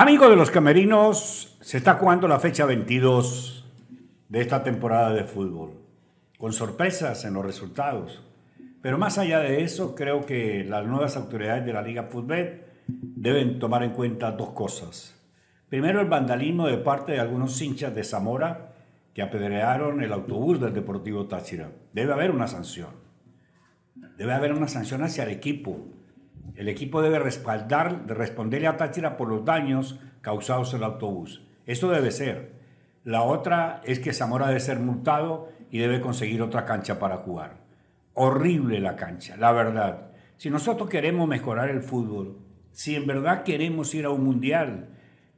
[0.00, 3.66] Amigos de los camerinos, se está jugando la fecha 22
[4.30, 5.74] de esta temporada de fútbol,
[6.38, 8.24] con sorpresas en los resultados.
[8.80, 13.58] Pero más allá de eso, creo que las nuevas autoridades de la Liga Fútbol deben
[13.58, 15.20] tomar en cuenta dos cosas.
[15.68, 18.72] Primero, el vandalismo de parte de algunos hinchas de Zamora
[19.12, 21.72] que apedrearon el autobús del Deportivo Táchira.
[21.92, 22.88] Debe haber una sanción.
[24.16, 25.78] Debe haber una sanción hacia el equipo.
[26.56, 31.42] El equipo debe respaldar, responderle a Táchira por los daños causados el autobús.
[31.66, 32.52] Eso debe ser.
[33.04, 37.58] La otra es que Zamora debe ser multado y debe conseguir otra cancha para jugar.
[38.14, 40.10] Horrible la cancha, la verdad.
[40.36, 42.38] Si nosotros queremos mejorar el fútbol,
[42.72, 44.88] si en verdad queremos ir a un mundial,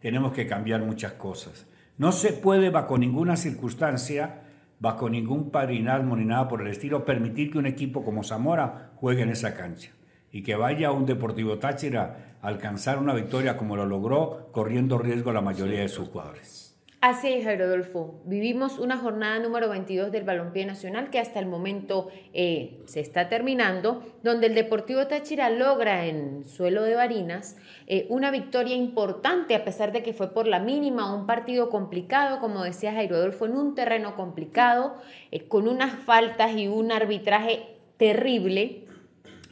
[0.01, 1.67] tenemos que cambiar muchas cosas.
[1.99, 4.41] No se puede, bajo ninguna circunstancia,
[4.81, 9.23] bajo ningún padrinazgo ni nada por el estilo, permitir que un equipo como Zamora juegue
[9.23, 9.93] en esa cancha
[10.33, 15.33] y que vaya un Deportivo Táchira a alcanzar una victoria como lo logró, corriendo riesgo
[15.33, 16.63] la mayoría de sus jugadores.
[17.03, 18.23] Así es, Rodolfo.
[18.27, 23.29] Vivimos una jornada número 22 del Balompié Nacional que hasta el momento eh, se está
[23.29, 27.57] terminando, donde el Deportivo Táchira logra en suelo de Barinas
[27.89, 32.39] eh, una victoria importante, a pesar de que fue por la mínima, un partido complicado,
[32.39, 34.95] como decía Jairo Rodolfo, en un terreno complicado,
[35.33, 37.65] eh, con unas faltas y un arbitraje
[37.97, 38.85] terrible.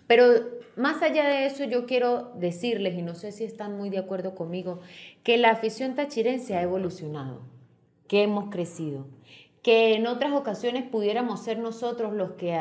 [0.06, 3.98] Pero más allá de eso, yo quiero decirles, y no sé si están muy de
[3.98, 4.80] acuerdo conmigo,
[5.22, 7.42] que la afición tachirense ha evolucionado,
[8.08, 9.06] que hemos crecido,
[9.62, 12.58] que en otras ocasiones pudiéramos ser nosotros los que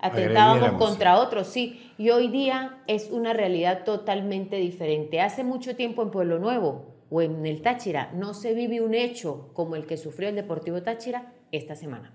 [0.00, 5.20] atentábamos contra otros, sí, y hoy día es una realidad totalmente diferente.
[5.20, 9.50] Hace mucho tiempo en Pueblo Nuevo o en el Táchira no se vive un hecho
[9.52, 12.12] como el que sufrió el Deportivo Táchira esta semana.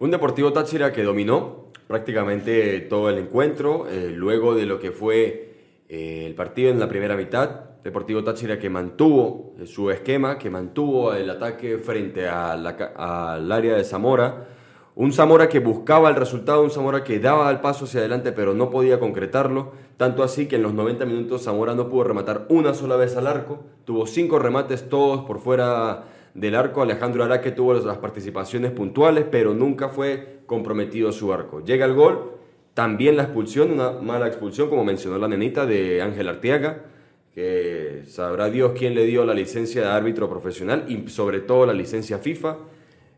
[0.00, 5.54] Un Deportivo Táchira que dominó prácticamente todo el encuentro, eh, luego de lo que fue
[5.88, 7.64] eh, el partido en la primera mitad.
[7.82, 13.84] Deportivo Táchira que mantuvo eh, su esquema, que mantuvo el ataque frente al área de
[13.84, 14.48] Zamora.
[14.96, 18.52] Un Zamora que buscaba el resultado, un Zamora que daba el paso hacia adelante pero
[18.52, 19.72] no podía concretarlo.
[19.96, 23.26] Tanto así que en los 90 minutos Zamora no pudo rematar una sola vez al
[23.26, 23.64] arco.
[23.86, 26.04] Tuvo cinco remates todos por fuera
[26.34, 26.82] del arco.
[26.82, 31.62] Alejandro Araque tuvo las participaciones puntuales, pero nunca fue comprometido su arco.
[31.62, 32.32] Llega el gol,
[32.74, 36.86] también la expulsión, una mala expulsión, como mencionó la nenita de Ángel Arteaga,
[37.34, 41.74] que sabrá Dios quién le dio la licencia de árbitro profesional y sobre todo la
[41.74, 42.56] licencia FIFA.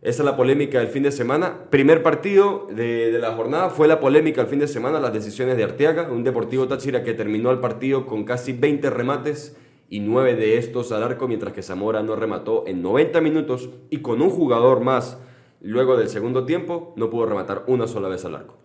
[0.02, 1.70] Esa es la polémica del fin de semana.
[1.70, 5.56] Primer partido de, de, la jornada fue la polémica el fin de semana, las decisiones
[5.56, 9.56] de Arteaga, un Deportivo Táchira que terminó el partido con casi 20 remates
[9.88, 13.98] y nueve de estos al arco, mientras que Zamora no remató en 90 minutos y
[13.98, 15.18] con un jugador más
[15.60, 18.56] luego del segundo tiempo no pudo rematar una sola vez al arco.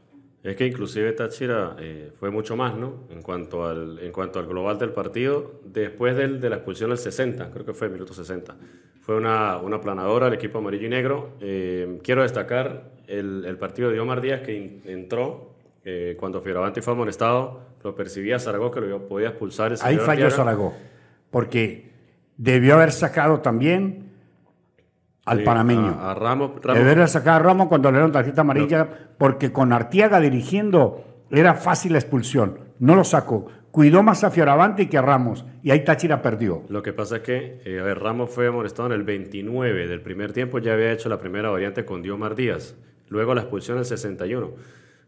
[0.44, 3.08] Es que inclusive Táchira eh, fue mucho más, ¿no?
[3.10, 7.00] En cuanto al, en cuanto al global del partido, después del, de la expulsión del
[7.00, 8.56] 60, creo que fue el minuto 60.
[9.02, 11.32] Fue una, una planadora el equipo amarillo y negro.
[11.42, 16.94] Eh, quiero destacar el, el, partido de Omar Díaz que entró eh, cuando Fioravanti fue
[16.94, 19.72] amonestado, lo percibía Zaragoza que lo podía expulsar.
[19.72, 20.78] El Ahí falló Zaragoza
[21.32, 21.92] porque
[22.38, 24.05] debió haber sacado también
[25.26, 25.98] al panameño.
[26.00, 28.88] A, Ramos, Debió haber sacado a Ramos cuando le dieron tarjeta amarilla,
[29.18, 32.60] porque con Artiaga dirigiendo era fácil la expulsión.
[32.80, 33.48] No lo sacó.
[33.72, 35.46] Cuidó más a Fioravanti que a Ramos.
[35.62, 36.64] Y ahí Táchira perdió.
[36.70, 40.02] Lo que pasa es que, eh, a ver, Ramos fue amonestado en el 29 del
[40.02, 42.78] primer tiempo, ya había hecho la primera variante con Diomar Díaz.
[43.10, 44.52] Luego la expulsión en el 61.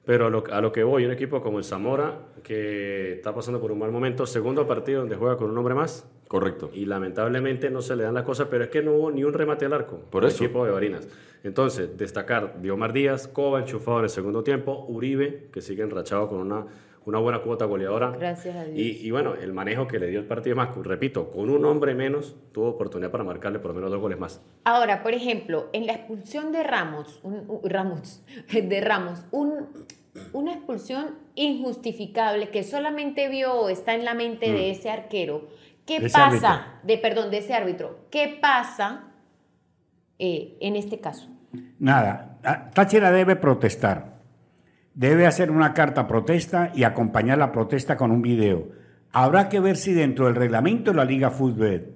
[0.07, 3.79] Pero a lo, que voy, un equipo como el Zamora, que está pasando por un
[3.79, 6.09] mal momento, segundo partido donde juega con un hombre más.
[6.29, 6.71] Correcto.
[6.73, 9.33] Y lamentablemente no se le dan las cosas, pero es que no hubo ni un
[9.33, 9.99] remate al arco.
[10.09, 10.37] Por eso.
[10.37, 11.09] El equipo de Barinas.
[11.43, 16.39] Entonces, destacar Diomar Díaz, Cova enchufado en el segundo tiempo, Uribe, que sigue enrachado con
[16.39, 16.65] una
[17.07, 18.11] una buena cuota goleadora.
[18.11, 18.77] Gracias a Dios.
[18.77, 22.35] Y, bueno, el manejo que le dio el partido más, repito, con un hombre menos,
[22.51, 24.41] tuvo oportunidad para marcarle por lo menos dos goles más.
[24.65, 27.23] Ahora, por ejemplo, en la expulsión de Ramos,
[27.63, 29.67] Ramos, de Ramos, un,
[30.33, 34.71] una expulsión injustificable que solamente vio o está en la mente de mm.
[34.71, 35.47] ese arquero.
[35.85, 36.79] ¿Qué pasa?
[36.83, 37.99] De, perdón, de ese árbitro.
[38.11, 39.05] ¿Qué pasa
[40.19, 41.29] eh, en este caso?
[41.79, 42.37] Nada.
[42.73, 44.16] Táchira debe protestar
[44.97, 48.69] debe hacer una carta protesta y acompañar la protesta con un video.
[49.11, 51.93] Habrá que ver si dentro del reglamento de la Liga Fútbol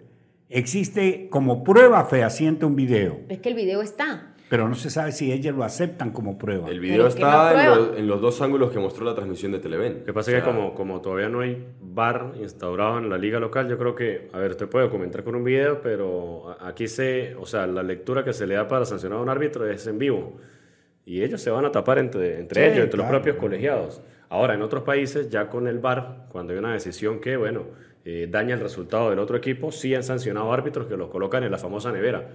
[0.50, 3.22] existe como prueba fehaciente un video.
[3.28, 4.28] Es que el video está.
[4.50, 6.70] Pero no se sabe si ellos lo aceptan como prueba.
[6.70, 10.00] El video está en, los dos ángulos que mostró la transmisión de Televen.
[10.00, 13.40] Lo que pasa es que como, como todavía no hay bar instaurado en la liga
[13.40, 17.34] local, yo creo que, a ver, usted puede comentar con un video, pero aquí se,
[17.36, 19.98] o sea, la lectura que se le da para sancionar a un árbitro es en
[19.98, 20.38] vivo
[21.06, 24.02] y ellos se van a tapar entre, entre ellos, entre los propios colegiados.
[24.30, 27.64] Ahora, en otros países, ya con el VAR, cuando hay una decisión que, bueno,
[28.06, 31.52] eh, daña el resultado del otro equipo, sí han sancionado árbitros que los colocan en
[31.52, 32.30] la famosa nevera.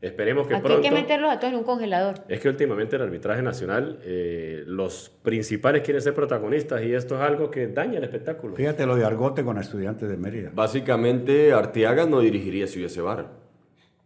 [0.00, 0.82] Esperemos que Aquí pronto...
[0.82, 2.20] hay que meterlos a todos en un congelador.
[2.28, 7.20] Es que últimamente el arbitraje nacional, eh, los principales quieren ser protagonistas y esto es
[7.20, 8.56] algo que daña el espectáculo.
[8.56, 10.50] Fíjate lo de Argote con estudiantes de Mérida.
[10.54, 13.26] Básicamente, Arteaga no dirigiría si hubiese VAR.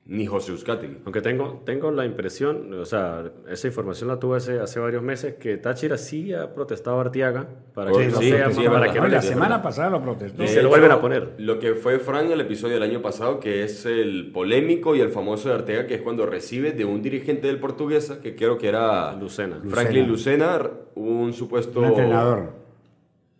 [0.06, 0.98] Ni José Uzcategui.
[1.06, 5.36] Aunque tengo, tengo la impresión, o sea, esa información la tuve hace, hace varios meses,
[5.36, 8.80] que Táchira sí ha protestado a Artiaga para que Sí, no sí, sea, sí, para
[8.80, 8.92] verdad.
[8.92, 10.42] que No, no la semana pasada lo protestó.
[10.44, 11.32] Y se lo vuelven a poner.
[11.38, 15.08] Lo que fue Fran el episodio del año pasado, que es el polémico y el
[15.08, 18.68] famoso de Arteaga, que es cuando recibe de un dirigente del Portuguesa, que creo que
[18.68, 19.62] era Lucena.
[19.70, 20.60] Franklin Lucena,
[20.96, 22.50] un supuesto Un entrenador.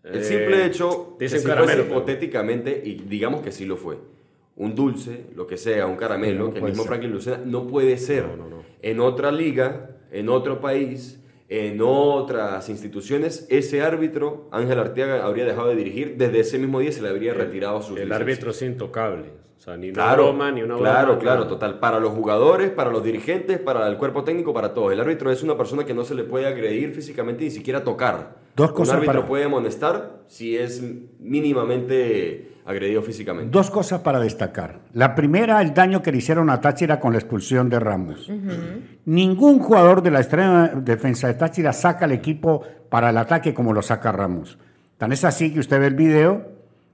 [0.03, 3.77] El simple Eh, hecho que si caramelo, fuese pero- hipotéticamente, y digamos que sí lo
[3.77, 3.99] fue,
[4.57, 6.89] un dulce, lo que sea, un caramelo, No que el puede mismo ser.
[6.89, 8.63] Franklin Lucena no puede ser No, no, no.
[8.83, 15.69] en otra liga, en otro país, en otras instituciones, ese árbitro, Ángel Arteaga, habría dejado
[15.69, 19.45] de dirigir, desde ese mismo día se le habría retirado su El árbitro es intocable.
[19.57, 21.79] O sea, ni una Claro, broma, ni una claro, broma, claro, total.
[21.79, 24.93] Para los jugadores, para los dirigentes, para el cuerpo técnico, para todos.
[24.93, 28.37] El árbitro es una persona que no se le puede agredir físicamente ni siquiera tocar.
[28.57, 30.83] Dos cosas Un árbitro para- puede amonestar si es
[31.19, 33.51] mínimamente agredido físicamente.
[33.51, 34.81] Dos cosas para destacar.
[34.93, 38.31] La primera, el daño que le hicieron a Táchira con la expulsión de Ramos.
[39.05, 43.73] Ningún jugador de la extrema defensa de Táchira saca al equipo para el ataque como
[43.73, 44.59] lo saca Ramos.
[44.97, 46.53] Tan es así que usted ve el video,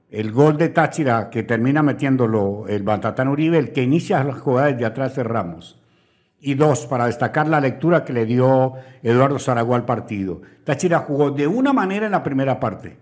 [0.09, 4.77] el gol de Táchira que termina metiéndolo el Bantatán Uribe, el que inicia las jugadas
[4.77, 5.79] de atrás de Ramos.
[6.41, 8.73] Y dos, para destacar la lectura que le dio
[9.03, 10.41] Eduardo Zaragoza al partido.
[10.65, 12.97] Táchira jugó de una manera en la primera parte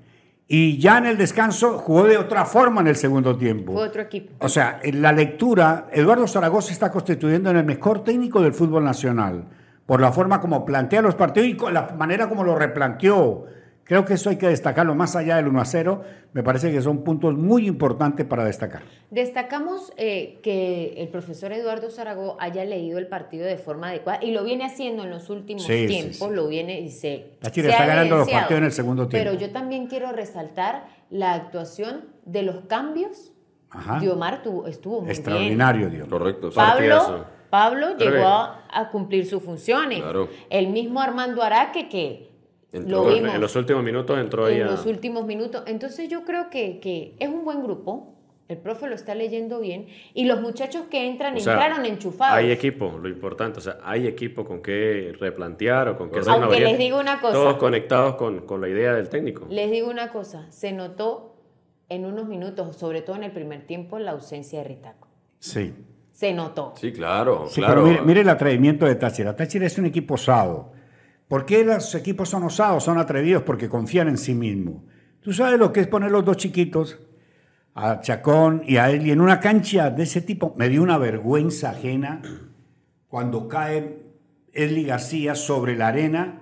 [0.51, 3.73] y ya en el descanso jugó de otra forma en el segundo tiempo.
[3.73, 4.33] Fue otro equipo.
[4.39, 8.53] O sea, en la lectura, Eduardo Zaragoza se está constituyendo en el mejor técnico del
[8.53, 9.43] fútbol nacional,
[9.85, 13.45] por la forma como plantea los partidos y con la manera como lo replanteó.
[13.89, 16.03] Creo que eso hay que destacarlo más allá del 1 a 0.
[16.33, 18.83] Me parece que son puntos muy importantes para destacar.
[19.09, 24.29] Destacamos eh, que el profesor Eduardo Zaragoza haya leído el partido de forma adecuada y
[24.31, 26.35] lo viene haciendo en los últimos Sí, tiempos, sí.
[26.35, 27.31] lo viene y se.
[27.41, 29.27] Táchira se está ha ganando los partidos en el segundo tiempo.
[29.27, 33.31] Pero yo también quiero resaltar la actuación de los cambios.
[33.71, 33.99] Ajá.
[33.99, 36.07] Diomar tuvo- estuvo muy Extraordinario, Dios.
[36.07, 36.51] Correcto.
[36.53, 37.25] Pablo.
[37.49, 39.99] Pablo llegó a, a cumplir sus funciones.
[39.99, 40.29] Claro.
[40.51, 42.28] El mismo Armando Araque que
[42.71, 45.63] Entró lo en- vimos En los últimos minutos entró ahí en a- los últimos minutos.
[45.65, 48.15] Entonces yo creo que, que es un buen grupo.
[48.47, 49.87] El profe lo está leyendo bien.
[50.15, 52.37] Y los muchachos que entran O sea, entraron enchufados.
[52.37, 56.33] Hay equipo, lo importante, o sea, hay equipo con qué replantear o con qué hacer
[56.33, 57.33] una Aunque les digo una cosa.
[57.33, 59.45] Todos conectados con, con la idea del técnico.
[59.49, 60.47] Les digo una cosa.
[60.51, 61.35] Se notó
[61.89, 65.07] en unos minutos, sobre todo en el primer tiempo, la ausencia de Ritaco.
[65.37, 65.73] Sí.
[66.11, 66.73] Se notó.
[66.75, 67.75] Sí, claro, Sí, claro.
[67.75, 69.35] pero mire, mire el atrevimiento de Táchira.
[69.35, 70.71] Táchira es un equipo osado.
[71.29, 73.43] ¿Por qué los equipos son osados, son atrevidos?
[73.43, 74.81] Porque confían en sí mismos.
[75.21, 76.97] ¿Tú sabes lo que es poner los dos chiquitos,
[77.75, 80.55] a Chacón y a Eli, en una cancha de ese tipo?
[80.57, 82.23] Me dio una vergüenza ajena
[83.07, 84.07] cuando cae
[84.53, 86.41] Eli García sobre la arena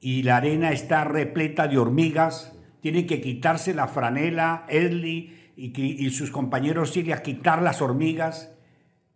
[0.00, 2.58] y la arena está repleta de hormigas.
[2.80, 8.50] Tiene que quitarse la franela, Eli y, y sus compañeros ir a quitar las hormigas.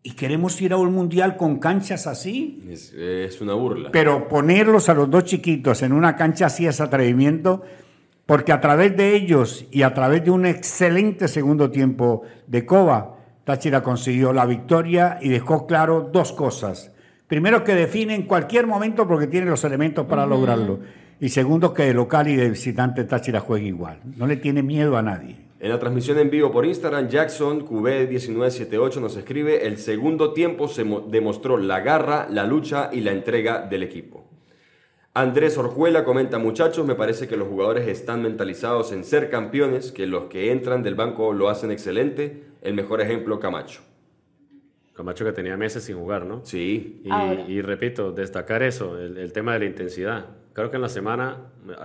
[0.03, 2.65] ¿Y queremos ir a un mundial con canchas así?
[2.71, 3.91] Es, es una burla.
[3.93, 7.63] Pero ponerlos a los dos chiquitos en una cancha así es atrevimiento,
[8.25, 13.17] porque a través de ellos y a través de un excelente segundo tiempo de Coba,
[13.45, 16.93] Táchira consiguió la victoria y dejó claro dos cosas.
[17.27, 20.81] Primero, que define en cualquier momento porque tiene los elementos para lograrlo.
[21.21, 24.01] Y segundo, que de local y de visitante Táchira juega igual.
[24.17, 25.48] No le tiene miedo a nadie.
[25.61, 30.85] En la transmisión en vivo por Instagram, Jackson QB1978 nos escribe, el segundo tiempo se
[30.85, 34.25] mo- demostró la garra, la lucha y la entrega del equipo.
[35.15, 40.07] Andrés Orjuela comenta, muchachos, me parece que los jugadores están mentalizados en ser campeones, que
[40.07, 42.45] los que entran del banco lo hacen excelente.
[42.63, 43.81] El mejor ejemplo, Camacho.
[44.95, 46.45] Camacho que tenía meses sin jugar, ¿no?
[46.45, 47.03] Sí,
[47.49, 50.27] Y, repito, destacar eso, el, el tema de la intensidad.
[50.53, 51.37] Creo que en la semana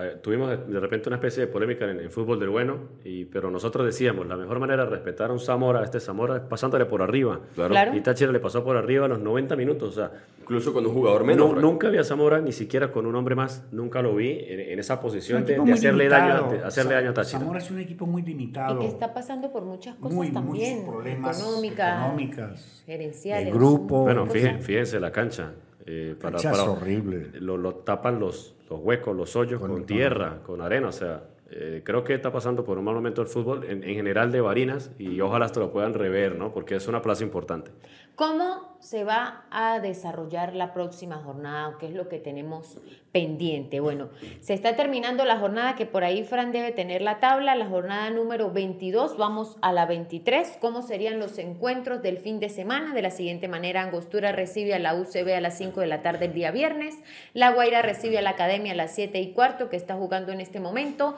[0.02, 3.52] eh, tuvimos de, repente una especie de polémica en el fútbol del bueno, y, pero
[3.52, 6.86] nosotros decíamos, la mejor manera de respetar a un Zamora, a este Zamora, es pasándole
[6.86, 7.40] por arriba.
[7.54, 7.70] claro.
[7.72, 7.96] Claro.
[7.96, 9.90] Y Táchira le pasó por arriba a los 90 minutos.
[9.90, 11.54] O sea, Incluso con un jugador menos.
[11.54, 14.60] no- nunca vi a Zamora, ni siquiera con un hombre más, nunca lo vi en,
[14.60, 16.68] en esa Es posición de, de hacerle, daño, limitado.
[16.68, 17.40] hacerle Sa- daño a Táchira.
[17.40, 18.78] Zamora es un equipo muy limitado.
[18.78, 20.78] Y que está pasando por muchas cosas muy, también.
[20.80, 23.46] muchos problemas económicas, económicas, gerenciales.
[23.46, 24.02] de grupo.
[24.04, 25.52] Bueno, fíjense, fíjense la cancha.
[25.86, 27.30] Eh, para, horrible.
[27.40, 30.88] Lo, lo tapan los, los huecos, los hoyos Con- tierra, con arena.
[30.88, 33.96] O sea, eh, creo que está pasando por un mal momento el fútbol en, en
[33.96, 36.52] general de Barinas y ojalá esto lo puedan rever, ¿no?
[36.54, 37.72] Porque es una plaza importante.
[38.16, 41.78] ¿Cómo se va a desarrollar la próxima jornada?
[41.80, 42.78] ¿Qué es lo que tenemos
[43.12, 43.80] pendiente?
[43.80, 47.66] Bueno, se está terminando la jornada que por ahí Fran debe tener la tabla, la
[47.66, 50.58] jornada número 22, vamos a la 23.
[50.62, 52.94] ¿Cómo serían los encuentros del fin de semana?
[52.94, 56.26] De la siguiente manera, Angostura recibe a la UCB a las 5 de la tarde
[56.26, 56.96] el día viernes,
[57.34, 60.40] La Guaira recibe a la Academia a las 7 y cuarto, que está jugando en
[60.40, 61.18] este momento,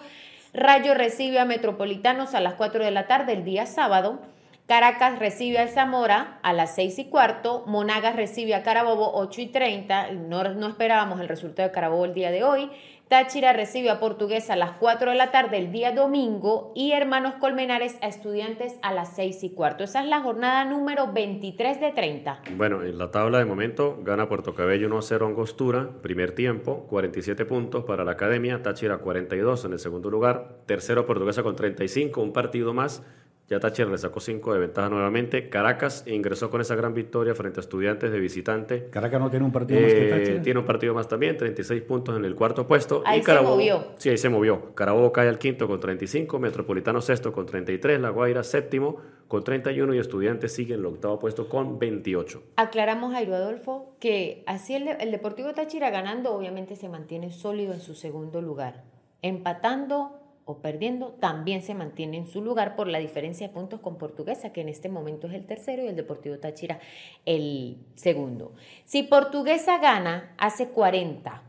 [0.54, 4.22] Rayo recibe a Metropolitanos a las 4 de la tarde el día sábado,
[4.68, 9.46] Caracas recibe a Zamora a las 6 y cuarto, Monagas recibe a Carabobo 8 y
[9.48, 12.72] 30, no, no esperábamos el resultado de Carabobo el día de hoy,
[13.08, 17.36] Táchira recibe a Portuguesa a las 4 de la tarde el día domingo y Hermanos
[17.36, 19.84] Colmenares a Estudiantes a las 6 y cuarto.
[19.84, 22.42] Esa es la jornada número 23 de 30.
[22.58, 27.84] Bueno, en la tabla de momento gana Puerto Cabello 1-0 Angostura, primer tiempo, 47 puntos
[27.84, 32.74] para la Academia, Táchira 42 en el segundo lugar, tercero Portuguesa con 35, un partido
[32.74, 33.04] más
[33.48, 35.50] ya Thatcher le sacó 5 de ventaja nuevamente.
[35.50, 38.90] Caracas ingresó con esa gran victoria frente a estudiantes de visitante.
[38.90, 40.42] Caracas no tiene un partido más que Eh, Táchira.
[40.42, 43.04] tiene un partido más también, 36 puntos en el cuarto puesto.
[43.06, 43.86] Ahí y se movió.
[43.98, 44.74] Sí, ahí se movió.
[44.74, 48.98] Carabobo cae al quinto con 35, Metropolitano sexto con 33, La Guaira séptimo
[49.28, 52.42] con 31 y Estudiantes sigue en el octavo puesto con 28.
[52.56, 57.80] Aclaramos, Jairo Adolfo, que así el, el Deportivo Táchira ganando obviamente se mantiene sólido en
[57.82, 58.84] su segundo lugar.
[59.22, 63.98] Empatando o perdiendo también se mantiene en su lugar por la diferencia de puntos con
[63.98, 66.80] Portuguesa, que en este momento es el tercero y el Deportivo Táchira
[67.26, 68.54] el segundo.
[68.86, 71.42] Si Portuguesa gana, hace 40.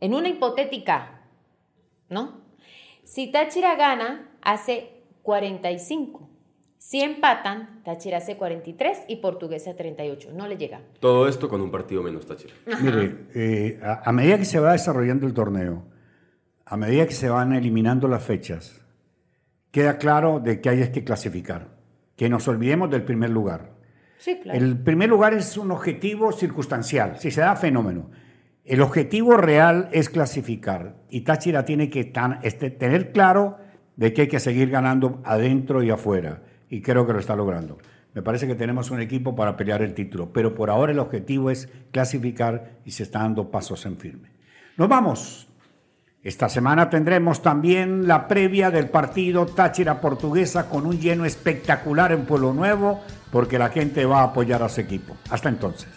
[0.00, 1.22] En una hipotética,
[2.08, 2.40] ¿no?
[3.02, 4.90] Si Táchira gana, hace
[5.22, 6.28] 45.
[6.78, 10.30] Si empatan, Táchira hace 43 y Portuguesa 38.
[10.32, 10.80] No le llega.
[11.00, 12.54] Todo esto con un partido menos, Táchira.
[12.80, 15.82] Mire, eh, a, a medida que se va desarrollando el torneo,
[16.68, 18.80] a medida que se van eliminando las fechas,
[19.70, 21.68] queda claro de que hay es que clasificar,
[22.16, 23.72] que nos olvidemos del primer lugar.
[24.18, 24.58] Sí, claro.
[24.58, 28.10] El primer lugar es un objetivo circunstancial, si se da fenómeno.
[28.64, 33.56] El objetivo real es clasificar y Táchira tiene que tan- este, tener claro
[33.96, 37.78] de que hay que seguir ganando adentro y afuera y creo que lo está logrando.
[38.14, 41.50] Me parece que tenemos un equipo para pelear el título, pero por ahora el objetivo
[41.50, 44.30] es clasificar y se está dando pasos en firme.
[44.76, 45.48] Nos vamos.
[46.28, 52.26] Esta semana tendremos también la previa del partido Táchira Portuguesa con un lleno espectacular en
[52.26, 53.00] Pueblo Nuevo
[53.32, 55.16] porque la gente va a apoyar a su equipo.
[55.30, 55.88] Hasta entonces.